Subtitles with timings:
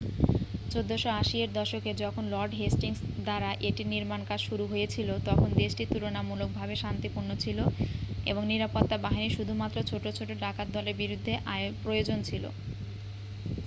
[0.71, 7.29] 1480 এর দশকে যখন লর্ড হেস্টিংস দ্বারা এটির নির্মাণকাজ শুরু হয়েছিল তখন দেশটি তুলনামূলকভাবে শান্তিপূর্ণ
[7.43, 7.59] ছিল
[8.25, 11.33] এবং নিরাপত্তা বাহিনী শুধুমাত্র ছোট ছোট ডাকাতদলের বিরুদ্ধে
[11.83, 12.43] প্রয়োজন ছিল